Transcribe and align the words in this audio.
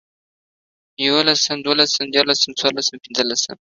يوولسم، 1.05 1.57
دوولسم، 1.65 2.05
ديارلسم، 2.13 2.51
څلورلسم، 2.59 2.95
پنځلسم 3.03 3.55